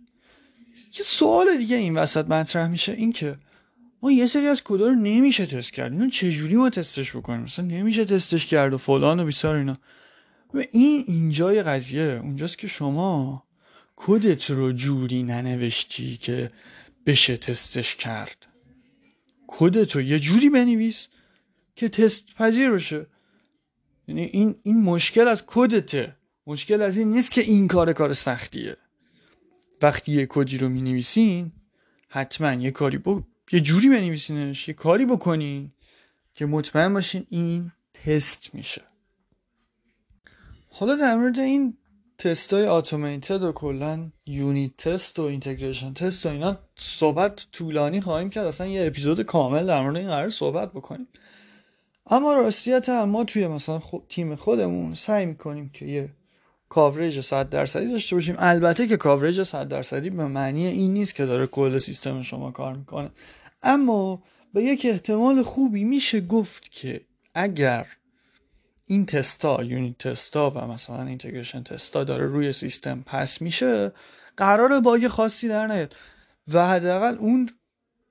یه 0.99 1.03
سوال 1.03 1.57
دیگه 1.57 1.77
این 1.77 1.99
وسط 1.99 2.27
مطرح 2.27 2.69
میشه 2.69 2.93
این 2.93 3.13
که 3.13 3.37
ما 4.03 4.13
یه 4.13 4.27
سری 4.27 4.47
از 4.47 4.65
کدا 4.65 4.87
رو 4.87 4.95
نمیشه 4.95 5.47
تست 5.47 5.73
کرد. 5.73 5.93
اینو 5.93 6.11
چجوری 6.11 6.57
ما 6.57 6.71
تستش 6.71 7.17
بکنیم؟ 7.17 7.41
مثلا 7.41 7.65
نمیشه 7.65 8.05
تستش 8.05 8.47
کرد 8.47 8.75
و 8.75 8.79
فلان 8.79 9.21
و 9.21 9.25
بیسار 9.25 9.57
اینا. 9.57 9.79
و 10.57 10.63
این 10.73 11.05
اینجای 11.07 11.63
قضیه 11.63 12.21
اونجاست 12.23 12.59
که 12.59 12.69
شما 12.69 13.43
کدت 13.97 14.51
رو 14.51 14.73
جوری 14.73 15.23
ننوشتی 15.23 16.17
که 16.17 16.51
بشه 17.07 17.37
تستش 17.37 17.97
کرد؟ 17.97 18.47
کدت 19.47 19.97
رو 19.97 20.03
یه 20.03 20.19
جوری 20.19 20.51
بنویس 20.51 21.09
که 21.75 21.89
تست 21.89 22.35
پذیر 22.35 22.71
باشه 22.71 23.07
یعنی 24.09 24.23
این 24.23 24.55
این 24.63 24.83
مشکل 24.83 25.29
از 25.29 25.47
کدته. 25.47 26.17
مشکل 26.47 26.83
از 26.83 26.99
این 26.99 27.11
نیست 27.11 27.31
که 27.31 27.41
این 27.41 27.69
کار 27.69 27.93
کار 27.93 28.13
سختیه. 28.13 28.77
وقتی 29.83 30.13
یه 30.13 30.27
کدی 30.27 30.59
رو 30.59 30.69
می 30.69 30.83
نویسین 30.83 31.53
حتما 32.09 32.53
یه 32.53 32.71
کاری 32.71 32.99
با... 32.99 33.23
یه 33.53 33.61
جوری 33.61 33.89
بنویسینش 33.89 34.69
یه 34.69 34.75
کاری 34.75 35.07
بکنین 35.07 35.73
که 36.35 36.47
مطمئن 36.47 36.95
باشین 36.95 37.27
این 37.29 37.73
تست 37.95 38.55
میشه. 38.55 38.83
حالا 40.79 40.97
در 40.97 41.17
مورد 41.17 41.39
این 41.39 41.77
تست 42.19 42.53
های 42.53 42.67
automated 42.67 43.43
و 43.43 43.53
کلا 43.53 44.11
unit 44.27 44.77
test 44.77 45.19
و 45.19 45.23
integration 45.23 45.95
test 45.95 46.27
و 46.27 46.29
اینا 46.29 46.59
صحبت 46.77 47.47
طولانی 47.53 48.01
خواهیم 48.01 48.31
کرد. 48.31 48.47
اصلا 48.47 48.67
یه 48.67 48.87
اپیزود 48.87 49.23
کامل 49.23 49.67
در 49.67 49.83
مورد 49.83 49.97
این 49.97 50.09
قرار 50.09 50.31
صحبت 50.31 50.73
بکنیم. 50.73 51.09
اما 52.07 52.33
واقعیت 52.33 52.89
هم 52.89 53.09
ما 53.09 53.25
توی 53.25 53.49
مثلا 53.49 53.81
تیم 54.09 54.35
خودمون 54.35 54.95
سعی 54.95 55.27
می‌کنیم 55.27 55.69
که 55.69 55.87
یه 55.87 56.09
coverage 56.69 57.21
100 57.21 57.49
درصدی 57.49 57.93
داشته 57.93 58.17
باشیم. 58.17 58.35
البته 58.39 58.87
که 58.87 58.97
coverage 58.97 59.43
100 59.43 59.69
درصدی 59.69 60.11
به 60.11 60.27
معنی 60.27 60.67
این 60.67 60.93
نیست 60.93 61.15
که 61.15 61.27
داره 61.27 61.47
کل 61.47 61.79
سیستم 61.79 62.23
شما 62.23 62.51
کار 62.51 62.75
می‌کنه. 62.75 63.11
اما 63.63 64.23
به 64.55 64.63
یک 64.63 64.87
احتمال 64.91 65.43
خوبی 65.43 65.85
میشه 65.85 66.21
گفت 66.21 66.71
که 66.71 67.01
اگر 67.35 67.87
این 68.89 69.07
تستا 69.07 69.63
یونیت 69.63 69.99
تستا 69.99 70.51
و 70.51 70.67
مثلا 70.67 71.03
اینتگریشن 71.03 71.63
تستا 71.63 72.05
داره 72.05 72.27
روی 72.27 72.53
سیستم 72.53 73.03
پس 73.07 73.43
میشه 73.43 73.93
قرار 74.37 74.81
باگ 74.81 75.09
خاصی 75.09 75.49
در 75.49 75.67
نیاد. 75.67 75.97
و 76.53 76.67
حداقل 76.67 77.17
اون 77.19 77.51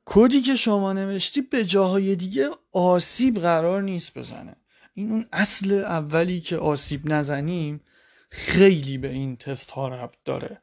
کدی 0.06 0.42
که 0.42 0.56
شما 0.56 0.94
نوشتی 0.94 1.42
به 1.42 1.66
جاهای 1.66 2.16
دیگه 2.16 2.50
آسیب 2.72 3.40
قرار 3.40 3.82
نیست 3.82 4.18
بزنه. 4.18 4.56
این 4.94 5.12
اون 5.12 5.26
اصل 5.32 5.72
اولی 5.72 6.40
که 6.40 6.58
آسیب 6.58 7.14
نزنیم 7.14 7.82
خیلی 8.30 8.98
به 8.98 9.10
این 9.10 9.36
تست 9.36 9.72
ها 9.72 9.88
ربط 9.88 10.18
داره. 10.26 10.62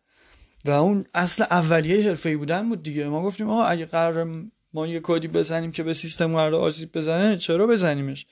و 0.64 0.70
اون 0.70 1.04
اصل 1.14 1.42
اولیه 1.42 2.08
حرفه 2.08 2.36
بودن 2.36 2.68
بود 2.68 2.82
دیگه. 2.82 3.08
ما 3.08 3.22
گفتیم 3.22 3.50
آقا 3.50 3.64
اگه 3.64 3.86
قرار 3.86 4.44
ما 4.74 4.86
یه 4.86 5.00
کدی 5.02 5.28
بزنیم 5.28 5.72
که 5.72 5.82
به 5.82 5.94
سیستم 5.94 6.34
قرار 6.34 6.54
آسیب 6.54 6.92
بزنه 6.92 7.36
چرا 7.36 7.66
بزنیمش؟ 7.66 8.26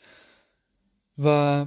و 1.25 1.67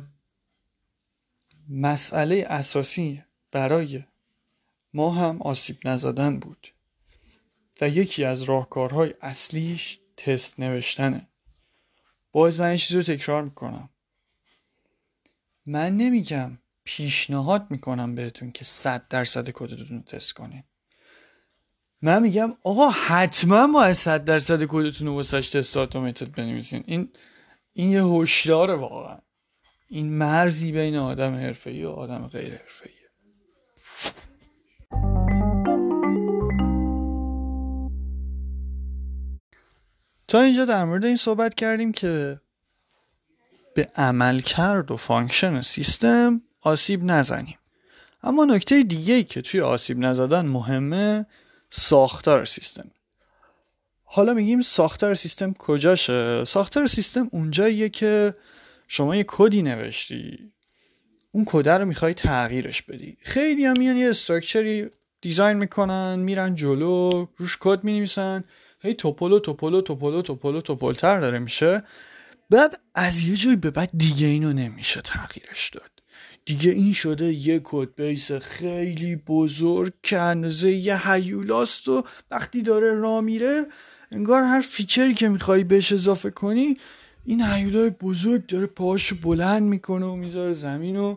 مسئله 1.70 2.46
اساسی 2.48 3.24
برای 3.52 4.04
ما 4.94 5.12
هم 5.12 5.42
آسیب 5.42 5.78
نزدن 5.86 6.40
بود 6.40 6.68
و 7.82 7.90
یکی 7.90 8.24
از 8.24 8.44
راهکارهای 8.44 9.14
اصلیش 9.22 10.00
تست 10.18 10.60
نوشتنه. 10.60 11.28
باز 12.32 12.60
من 12.60 12.66
این 12.68 12.78
چیز 12.78 12.96
رو 12.96 13.04
تکرار 13.04 13.44
می‌کنم. 13.44 13.90
من 15.66 15.98
نمیگم 15.98 16.58
پیشنهاد 16.84 17.72
می‌کنم 17.72 18.16
بهتون 18.16 18.52
که 18.52 18.66
صد 18.66 19.08
درصد 19.08 19.50
کدتون 19.50 19.98
رو 19.98 20.04
تست 20.04 20.34
کنین. 20.34 20.64
من 22.02 22.22
میگم 22.22 22.54
آقا 22.64 22.90
حتما 22.90 23.68
باید 23.68 23.94
صد 23.94 24.26
درصد 24.26 24.64
کدتون 24.64 25.08
رو 25.08 25.14
واسش 25.14 25.50
تست 25.50 25.78
اتوماتد 25.78 26.32
بنویسین. 26.32 26.84
این 26.88 27.10
این 27.74 27.92
یه 27.92 28.04
هشدار 28.04 28.72
واقعا. 28.72 29.20
این 29.94 30.14
مرزی 30.14 30.72
بین 30.72 30.96
آدم 30.96 31.34
حرفه‌ای 31.36 31.86
و 31.86 31.90
آدم 31.90 32.28
غیر 32.28 32.54
حرفه‌ای. 32.54 32.94
تا 40.28 40.42
اینجا 40.42 40.66
در 40.66 40.86
مورد 40.86 41.06
این 41.06 41.16
صحبت 41.16 41.54
کردیم 41.54 41.92
که 41.92 42.42
به 43.76 43.90
عمل 43.96 44.40
کرد 44.40 44.92
و 44.92 44.98
function 44.98 45.62
سیستم 45.62 46.42
آسیب 46.62 47.04
نزنیم. 47.04 47.58
اما 48.24 48.46
نکته 48.46 48.84
دیگه 48.84 49.24
که 49.24 49.42
توی 49.42 49.62
آسیب 49.62 50.00
نزدن 50.00 50.46
مهمه 50.46 51.26
ساختار 51.70 52.46
سیستم. 52.46 52.92
حالا 54.04 54.34
میگیم 54.34 54.62
ساختار 54.62 55.14
سیستم 55.14 55.54
کجاشه؟ 55.54 56.46
ساختار 56.46 56.86
سیستم 56.86 57.30
اونجاییه 57.32 57.90
که 57.90 58.36
شما 58.96 59.16
یه 59.16 59.26
کدی 59.28 59.62
نوشتی؟ 59.62 60.52
اون 61.32 61.46
کد 61.48 61.70
رو 61.70 61.86
می‌خوای 61.86 62.14
تغییرش 62.14 62.82
بدی. 62.82 63.18
خیلی 63.22 63.66
هم 63.66 63.74
میان 63.78 63.98
یه 63.98 64.10
structure 64.10 64.82
ی 64.82 64.90
design 65.22 65.58
می‌کنن 65.58 66.20
میرن 66.20 66.56
جلو 66.56 67.28
روش 67.38 67.58
کد 67.60 67.84
می‌نویسن. 67.84 68.44
هی 68.82 68.94
توپولو 68.94 69.40
توپولو 69.40 69.82
توپولو 69.82 70.22
توپولو 70.22 70.62
توپولتر 70.62 71.20
داره 71.20 71.40
میشه. 71.40 71.84
بعد 72.50 72.82
از 72.96 73.24
یه 73.24 73.36
جای 73.36 73.56
به 73.56 73.72
بعد 73.72 73.90
دیگه 73.98 74.28
اینو 74.28 74.54
نمیشه 74.54 75.02
تغییرش 75.02 75.70
داد. 75.70 75.92
دیگه 76.46 76.72
این 76.72 76.94
شده 76.94 77.34
یه 77.34 77.62
code 77.64 77.96
base 77.96 78.32
خیلی 78.32 79.16
بزرگ 79.16 79.94
که 80.04 80.20
اندازه 80.20 80.72
یه 80.72 81.12
هیولاست 81.12 81.88
و 81.88 82.04
وقتی 82.32 82.62
داره 82.62 82.96
راه 82.96 83.22
میره 83.22 83.66
انگار 84.12 84.44
هر 84.44 84.62
feature 84.62 85.07
ی 85.07 85.14
که 85.14 85.30
می‌خوای 85.30 85.64
بهش 85.64 85.92
اضافه 85.92 86.30
کنی 86.30 86.78
این 87.26 87.42
هیولای 87.42 87.90
بزرگ 87.90 88.46
داره 88.48 88.66
پاهاشو 88.66 89.16
بلند 89.16 89.64
می‌کنه 89.64 90.06
و 90.06 90.16
می‌ذاره 90.16 90.54
زمین 90.54 90.96
و 90.98 91.16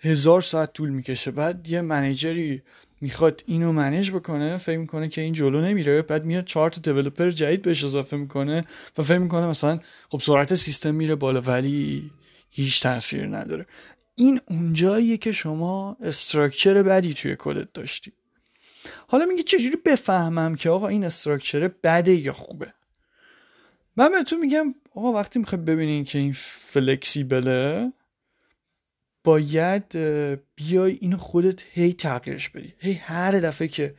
هزار 0.00 0.42
ساعت 0.42 0.72
طول 0.72 0.88
می‌کشه. 0.88 1.30
بعد 1.30 1.68
یه 1.68 1.80
manager 1.80 2.52
ی 2.52 2.62
می‌خواد 3.00 3.42
اینو 3.46 3.72
منیج 3.72 4.10
بکنه 4.10 4.56
فکر 4.56 4.78
می‌کنه 4.78 5.08
که 5.08 5.20
این 5.20 5.32
جلو 5.32 5.60
نمیره. 5.60 6.02
بعد 6.02 6.24
میاد 6.24 6.44
چهار 6.44 6.70
تا 6.70 6.80
دیولپر 6.80 7.30
جدید 7.30 7.62
بهش 7.62 7.84
اضافه 7.84 8.16
می‌کنه 8.16 8.64
و 8.98 9.02
فکر 9.02 9.18
می‌کنه 9.18 9.46
مثلا 9.46 9.80
خب 10.08 10.20
سرعت 10.20 10.54
سیستم 10.54 10.94
میره 10.94 11.14
بالا 11.14 11.40
ولی 11.40 12.10
هیچ 12.50 12.82
تاثیر 12.82 13.26
نداره. 13.26 13.66
این 14.16 14.40
اونجاییه 14.46 15.16
که 15.16 15.32
شما 15.32 15.96
استراکچر 16.00 16.82
بدی 16.82 17.14
توی 17.14 17.36
کدت 17.38 17.72
داشتی. 17.72 18.12
حالا 19.08 19.24
میگه 19.24 19.42
چجوری 19.42 19.76
بفهمم 19.84 20.54
که 20.54 20.70
آقا 20.70 20.88
این 20.88 21.04
استراکچر 21.04 21.70
بده 21.82 22.14
یا 22.14 22.32
خوبه؟ 22.32 22.72
من 23.98 24.12
بهتون 24.12 24.40
میگم 24.40 24.74
آقا 24.94 25.12
وقتی 25.12 25.38
می‌خوای 25.38 25.62
ببینین 25.62 26.04
که 26.04 26.18
این 26.18 26.32
فلکسیبله 26.36 27.92
باید 29.24 29.98
بیای 30.56 30.98
اینو 31.00 31.16
خودت 31.16 31.62
هی 31.72 31.92
تغییرش 31.92 32.48
بدی. 32.48 32.74
هی 32.78 32.92
هر 32.92 33.40
دفعه 33.40 33.68
که 33.68 33.94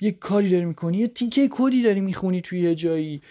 یه 0.00 0.12
کاری 0.12 0.50
داری 0.50 0.64
می‌کنی 0.64 0.98
یه 0.98 1.08
تیکه 1.08 1.48
کدی 1.50 1.82
داری 1.82 2.00
می‌خونی 2.00 2.40
توی 2.40 2.60
یه 2.60 2.74
جایی. 2.74 3.22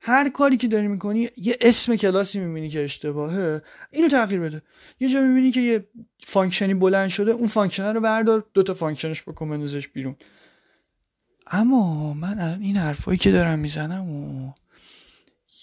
هر 0.00 0.28
کاری 0.28 0.56
که 0.56 0.68
داری 0.68 0.88
می‌کنی 0.88 1.28
یه 1.36 1.56
اسم 1.60 1.96
کلاسی 1.96 2.40
می‌بینی 2.40 2.68
که 2.68 2.84
اشتباهه. 2.84 3.62
اینو 3.90 4.08
تغییر 4.08 4.40
بده. 4.40 4.62
یه 5.00 5.08
جا 5.08 5.20
می‌بینی 5.20 5.50
که 5.50 5.60
یه 5.60 5.88
function 6.22 6.68
ی 6.68 6.74
بلند 6.74 7.08
شده 7.08 7.30
اون 7.30 7.46
function 7.46 7.94
رو 7.94 8.00
بردار 8.00 8.46
دوتا 8.54 8.74
function 8.74 9.12
ش 9.12 9.22
بکن 9.22 9.50
بندازش 9.50 9.88
بیرون. 9.88 10.16
اما 11.46 12.14
من 12.14 12.38
الان 12.38 12.62
این 12.62 12.76
حرفایی 12.76 13.18
که 13.18 13.30
دارم 13.30 13.58
می‌زنم 13.58 14.10
و 14.10 14.52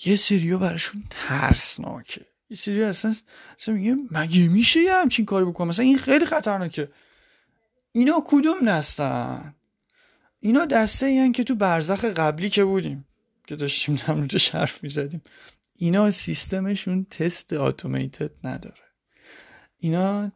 یه 0.05 0.15
سریو 0.15 0.59
براشون 0.59 1.03
ترسناکه. 1.09 2.25
یه 2.49 2.57
سری 2.57 2.83
اصلا 2.83 3.13
اصلا 3.59 3.73
میگه 3.73 3.95
مگه 4.11 4.47
میشه 4.47 4.79
یه 4.79 4.93
همچین 4.93 5.25
کاری 5.25 5.45
بکنم؟ 5.45 5.67
مثلا 5.67 5.85
این 5.85 5.97
خیلی 5.97 6.25
خطرناکه. 6.25 6.91
اینا 7.91 8.23
کدوم 8.25 8.65
دستن 8.67 9.55
اینا 10.39 10.65
دسته 10.65 11.05
این 11.05 11.31
که 11.31 11.43
تو 11.43 11.55
برزخ 11.55 12.05
قبلی 12.05 12.49
که 12.49 12.63
بودیم 12.63 13.07
که 13.47 13.55
داشتیم 13.55 13.95
در 13.95 14.37
حرف 14.51 14.83
می‌زدیم. 14.83 15.21
اینا 15.73 16.11
سیستمشون 16.11 17.05
تست 17.05 17.53
اتوماتد 17.53 18.31
نداره. 18.43 18.83
اینا 19.77 20.31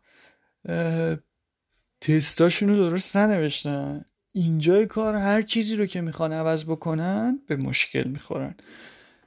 تستاشون 2.02 2.70
رو 2.70 2.76
درست 2.76 3.18
ننوشتن. 3.18 4.06
اینجای 4.32 4.86
کار 4.86 5.16
هر 5.16 5.42
چیزی 5.42 5.76
رو 5.76 5.86
که 5.86 6.02
می‌خوان 6.02 6.34
عوض 6.34 6.64
بکنن 6.64 7.40
به 7.48 7.56
مشکل 7.56 8.04
می‌خورن. 8.04 8.56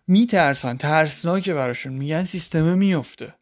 میترسن 0.06 0.76
ترسناکه 0.76 1.54
براشون. 1.54 1.92
میگن 1.92 2.24
سیستمه 2.24 2.74
میفته 2.74 3.34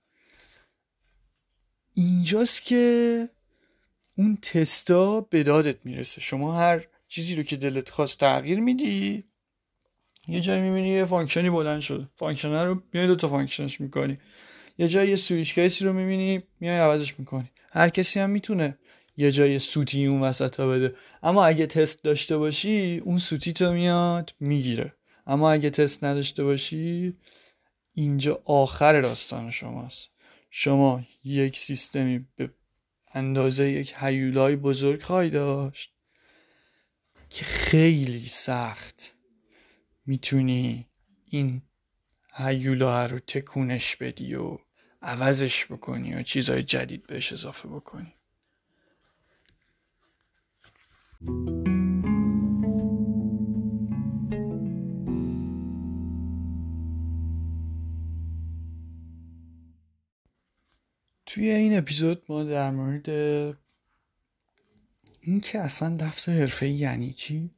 اینجاست 1.95 2.65
که 2.65 3.29
اون 4.17 4.39
تستا 4.43 5.21
به 5.21 5.43
دادت 5.43 5.77
می‌رسه. 5.85 6.21
شما 6.21 6.59
هر 6.59 6.87
چیزی 7.09 7.35
رو 7.35 7.43
که 7.43 7.57
دلت 7.57 7.91
خواست 7.91 8.19
تغییر 8.21 8.61
میدی 8.61 9.25
یه 10.29 10.41
جایی 10.41 10.61
می‌بینی 10.61 10.89
یه 10.89 11.05
function 11.05 11.45
ی 11.45 11.51
بلند 11.51 11.81
شده. 11.81 12.09
function 12.17 12.53
رو 12.53 12.83
میای 12.93 13.07
دو 13.07 13.17
تا 13.17 13.29
function 13.29 13.70
ش 13.70 13.81
می‌کنی. 13.81 14.19
یه 14.79 14.89
جایی 14.89 15.11
یه 15.11 15.17
switch 15.17 15.55
case 15.55 15.79
ی 15.79 15.85
رو 15.85 15.93
می‌بینی 15.93 16.43
میای 16.61 16.79
عوضش 16.79 17.19
می‌کنی. 17.19 17.51
هر 17.73 17.89
کسی 17.89 18.21
هم 18.21 18.31
می‌تونه 18.31 18.79
یه 19.17 19.33
جای 19.33 19.59
سوتی 19.59 20.07
اون 20.07 20.21
وسط 20.21 20.61
بده. 20.61 20.95
اما 21.23 21.45
اگه 21.45 21.67
تست 21.67 22.05
داشته 22.05 22.37
باشی 22.37 23.03
اون 23.05 23.19
سوتی 23.19 23.53
تو 23.53 23.73
میاد 23.73 24.35
می‌گیره. 24.41 24.95
اما 25.27 25.53
اگه 25.53 25.71
تست 25.71 26.05
نداشته 26.05 26.45
باشی 26.45 27.17
اینجا 27.95 28.43
آخر 28.45 29.01
داستان 29.01 29.51
شماست. 29.51 30.09
شما 30.51 31.03
یک 31.25 31.59
سیستمی 31.59 32.27
به 32.37 32.51
اندازه 33.15 33.71
یک 33.71 33.95
هیولای 33.97 34.57
بزرگ 34.57 35.03
خواهی 35.03 35.31
داشت 35.31 35.93
که 37.31 37.45
خیلی 37.45 38.19
سخت 38.19 39.15
می‌تونی 40.07 40.89
این 41.27 41.63
هیولا 42.35 43.07
رو 43.07 43.19
تکونش 43.19 43.97
بدی 43.97 44.35
و 44.35 44.59
عوضش 45.03 45.67
بکنی 45.67 46.15
و 46.15 46.23
چیزهای 46.23 46.63
جدید 46.63 47.07
بهش 47.07 47.33
اضافه 47.33 47.69
بکنی. 47.69 48.15
توی 61.33 61.51
این 61.51 61.79
اپیزود 61.79 62.23
ما 62.29 62.45
در 62.45 62.71
مورد 62.71 63.09
این 65.21 65.41
که 65.41 65.59
اصلا 65.59 65.97
لفظ 65.97 66.29
حرفه 66.29 66.69
یعنی 66.69 67.13
چی 67.13 67.51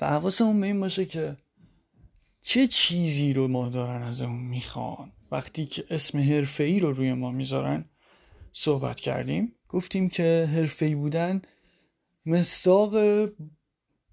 و 0.00 0.06
حواسمون 0.10 0.60
به 0.60 0.66
این 0.66 0.80
باشه 0.80 1.04
که 1.04 1.36
چه 2.42 2.66
چیزی 2.66 3.32
رو 3.32 3.48
ما 3.48 3.68
دارن 3.68 4.02
از 4.02 4.22
اون 4.22 4.40
می‌خوان. 4.40 5.12
وقتی 5.30 5.66
که 5.66 5.84
اسم 5.90 6.18
حرفه 6.18 6.64
ای 6.64 6.80
رو 6.80 6.92
روی 6.92 7.12
ما 7.12 7.30
می‌ذارن 7.30 7.84
صحبت 8.52 9.00
کردیم. 9.00 9.52
گفتیم 9.68 10.08
که 10.08 10.48
حرفه 10.52 10.86
ای 10.86 10.94
بودن 10.94 11.42
مستاق 12.26 12.94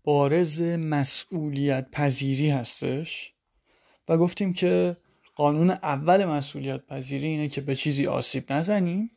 بارز 0.04 0.62
مسئولیت 0.62 1.92
پذیری 1.92 2.50
هستش. 2.50 3.34
و 4.08 4.18
گفتیم 4.18 4.54
که 4.54 4.98
قانون 5.36 5.70
اول 5.70 6.26
مسئولیت 6.26 6.86
پذیری 6.86 7.28
اینه 7.28 7.48
که 7.48 7.62
به 7.62 7.76
چیزی 7.76 8.06
آسیب 8.06 8.54
نزنیم. 8.54 9.12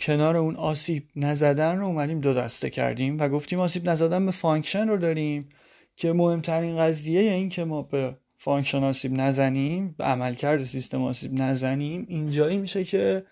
کنار 0.00 0.36
اون 0.36 0.56
آسیب 0.56 1.08
نزدن 1.16 1.78
رو 1.78 1.86
اومدیم 1.86 2.20
دو 2.20 2.34
دسته 2.34 2.70
کردیم 2.70 3.18
و 3.18 3.28
گفتیم 3.28 3.60
آسیب 3.60 3.88
نزدن 3.90 4.26
به 4.26 4.32
function 4.32 4.88
رو 4.88 4.96
داریم 4.96 5.48
که 5.96 6.12
مهمترین 6.12 6.78
قضیه 6.78 7.20
این 7.20 7.48
که 7.48 7.64
ما 7.64 7.82
به 7.82 8.16
function 8.36 8.84
آسیب 8.84 9.12
نزنیم 9.20 9.94
به 9.98 10.04
عملکرد 10.04 10.62
سیستم 10.62 11.02
آسیب 11.02 11.40
نزنیم 11.40 12.06
اینجایی 12.08 12.56
میشه 12.56 12.84
که 12.84 13.24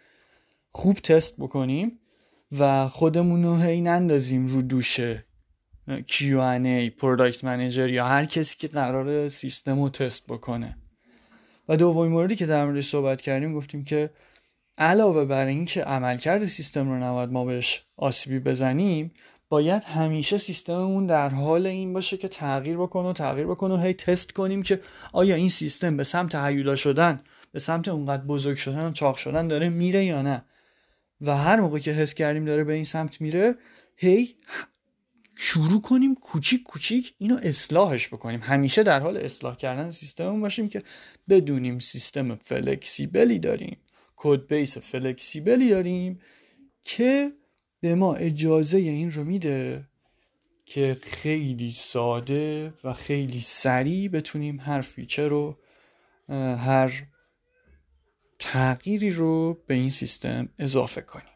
خوب 0.71 0.95
تست 0.95 1.37
بکنیم 1.37 1.99
و 2.59 2.89
خودمون 2.89 3.45
رو 3.45 3.57
هی 3.57 3.81
نندازیم 3.81 4.47
رو 4.47 4.63
دوشه 4.63 5.25
QA 5.89 6.91
product 6.91 7.45
manager 7.45 7.89
یا 7.89 8.07
هر 8.07 8.25
کسی 8.25 8.57
که 8.59 8.69
قرار 8.69 9.29
سیستم 9.29 9.83
رو 9.83 9.89
تست 9.89 10.27
بکنه. 10.27 10.77
و 11.69 11.77
دومین 11.77 12.13
موردی 12.13 12.37
که 12.37 12.47
در 12.47 12.65
موردش 12.65 12.89
صحبت 12.89 13.21
کردیم 13.21 13.55
گفتیم 13.55 13.85
که 13.85 14.11
علاوه 14.79 15.25
بر 15.25 15.47
اینکه 15.47 15.83
عملکرد 15.83 16.45
سیستم 16.45 16.89
رو 16.89 16.97
نباید 16.97 17.31
ما 17.31 17.45
بهش 17.45 17.85
آسیبی 17.97 18.39
بزنیم 18.39 19.13
باید 19.49 19.83
همیشه 19.83 20.39
سیستممون 20.39 21.07
در 21.07 21.29
حال 21.29 21.67
این 21.67 21.93
باشه 21.93 22.17
که 22.17 22.29
تغییر 22.29 22.77
بکنه 22.77 23.09
و 23.09 23.13
تغییر 23.13 23.47
بکنه 23.47 23.75
و 23.75 23.81
هی 23.81 23.95
تست 23.95 24.33
کنیم 24.33 24.63
که 24.63 24.81
آیا 25.13 25.35
این 25.35 25.49
سیستم 25.49 25.97
به 25.97 26.05
سمت 26.05 26.35
هیولا 26.35 26.77
شدن 26.77 27.21
به 27.53 27.59
سمت 27.59 27.89
اونقدر 27.89 28.23
بزرگ 28.23 28.57
شدن 28.57 28.87
و 28.87 28.93
چاق 28.93 29.17
شدن 29.17 29.49
داره 29.49 29.69
میره 29.69 30.05
یا 30.05 30.23
نه؟ 30.23 30.45
و 31.21 31.37
هر 31.37 31.61
موقع 31.61 31.79
که 31.79 31.93
حس 31.93 32.15
کردیم 32.15 32.45
داره 32.45 32.65
به 32.65 32.73
این 32.73 32.85
سمت 32.85 33.21
میره 33.21 33.55
هی 33.97 34.37
شروع 35.39 35.81
کنیم 35.81 36.15
کوچیک 36.15 36.63
کوچیک 36.63 37.15
اینو 37.19 37.39
اصلاحش 37.43 38.09
بکنیم. 38.09 38.41
همیشه 38.43 38.83
در 38.83 39.01
حال 39.01 39.17
اصلاح 39.17 39.57
کردن 39.57 39.91
سیستممون 39.91 40.41
باشیم 40.41 40.69
که 40.69 40.83
بدونیم 41.29 41.79
سیستم 41.79 42.35
flexible 42.35 43.27
ی 43.27 43.39
داریم. 43.39 43.77
code 44.17 44.47
base 44.47 44.79
flexible 44.79 45.61
ی 45.61 45.71
داریم 45.71 46.21
که 46.83 47.33
به 47.81 47.95
ما 47.95 48.15
اجازه 48.15 48.79
این 48.79 49.11
رو 49.11 49.25
میده 49.25 49.85
که 50.65 50.97
خیلی 51.03 51.73
ساده 51.73 52.75
و 52.85 52.93
خیلی 52.93 53.41
سریع 53.41 54.09
بتونیم 54.09 54.61
هر 54.61 54.81
feature 54.81 55.29
رو 55.29 55.59
هر 56.29 57.07
تغییری 58.39 59.11
رو 59.11 59.63
به 59.67 59.75
این 59.75 59.91
سیستم 59.91 60.49
اضافه 60.59 61.01
کنیم. 61.01 61.36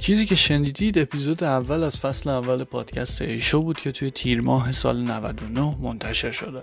چیزی 0.00 0.26
که 0.26 0.34
شنیدید 0.34 0.98
اپیزود 0.98 1.44
اول 1.44 1.82
از 1.82 1.98
فصل 1.98 2.30
اول 2.30 2.64
پادکست 2.64 3.22
ایشو 3.22 3.62
بود 3.62 3.78
که 3.78 3.92
توی 3.92 4.10
تیر 4.10 4.40
ماه 4.40 4.72
سال 4.72 5.00
99 5.00 5.76
منتشر 5.80 6.30
شده. 6.30 6.62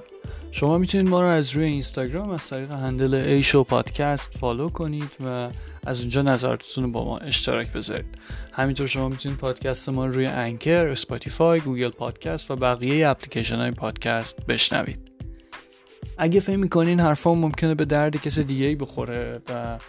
شما 0.51 0.77
می‌تونید 0.77 1.09
ما 1.09 1.21
رو 1.21 1.27
از 1.27 1.51
روی 1.51 1.65
اینستاگرام 1.65 2.29
از 2.29 2.49
طریق 2.49 2.71
هندل 2.71 3.13
ایشو 3.13 3.63
پادکست 3.63 4.37
فالو 4.37 4.69
کنید 4.69 5.11
و 5.25 5.49
از 5.85 5.99
اونجا 5.99 6.21
نظراتتون 6.21 6.83
رو 6.83 6.91
با 6.91 7.05
ما 7.05 7.17
اشتراک 7.17 7.71
بذارید. 7.71 8.17
همینطور 8.53 8.87
شما 8.87 9.09
می‌تونید 9.09 9.37
پادکست 9.37 9.89
ما 9.89 10.05
رو 10.05 10.13
روی 10.13 10.25
Anchor، 10.25 10.87
Spotify، 10.87 11.59
Google 11.59 11.89
Podcast 11.89 12.51
و 12.51 12.55
بقیه 12.55 13.07
اپلیکیشن 13.07 13.55
های 13.55 13.71
پادکست 13.71 14.45
بشنوید. 14.45 14.99
اگه 16.17 16.39
فکر 16.39 16.57
می‌کنین 16.57 16.99
حرفا 16.99 17.35
ممکنه 17.35 17.75
به 17.75 17.85
درد 17.85 18.15
کسی 18.15 18.43
دیگه 18.43 18.75
بخوره 18.75 19.41
و 19.49 19.79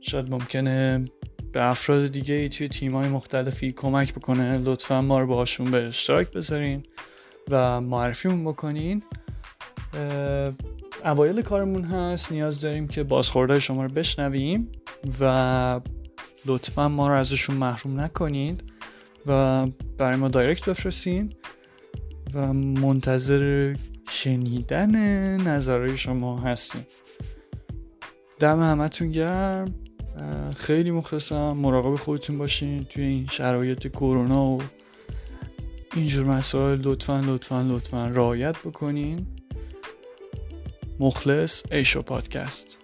شاید 0.00 0.30
ممکنه 0.30 1.04
به 1.52 1.64
افراد 1.64 2.06
دیگه 2.06 2.34
ای 2.34 2.48
توی 2.48 2.68
تیم 2.68 2.96
های 2.96 3.08
مختلفی 3.08 3.72
کمک 3.72 4.14
بکنه. 4.14 4.58
لطفا 4.58 5.02
ما 5.02 5.20
رو 5.20 5.26
باهاشون 5.26 5.70
به 5.70 5.88
اشتراک 5.88 6.30
بذارین 6.30 6.82
و 7.48 7.80
معرفیمون 7.80 8.44
بکنین. 8.44 9.02
اوایل 11.04 11.42
کارمون 11.42 11.84
هست. 11.84 12.32
نیاز 12.32 12.60
داریم 12.60 12.88
که 12.88 13.02
بازخورده 13.02 13.60
شما 13.60 13.82
رو 13.82 13.88
بشنویم 13.88 14.72
و 15.20 15.80
لطفا 16.46 16.88
ما 16.88 17.08
رو 17.08 17.14
ازشون 17.14 17.56
محروم 17.56 18.00
نکنید 18.00 18.64
و 19.26 19.66
برای 19.98 20.16
ما 20.16 20.28
دایرکت 20.28 20.68
بفرستین 20.68 21.34
و 22.34 22.52
منتظر 22.52 23.74
شنیدن 24.08 24.96
نظرهای 25.40 25.96
شما 25.96 26.40
هستیم. 26.40 26.86
دم 28.38 28.62
همتون 28.62 29.10
گرم. 29.10 29.74
خیلی 30.56 30.90
مخلصم. 30.90 31.52
مراقب 31.52 31.94
خودتون 31.94 32.38
باشین 32.38 32.84
توی 32.84 33.04
این 33.04 33.26
شرایط 33.26 33.86
کرونا 33.86 34.44
و 34.44 34.62
اینجور 35.96 36.26
مسائل. 36.26 36.80
لطفا 36.82 37.20
لطفا 37.20 37.62
لطفا 37.68 38.06
رعایت 38.06 38.58
بکنین. 38.58 39.26
مخلص 41.00 41.62
ایشو 41.72 42.02
پادکست. 42.02 42.76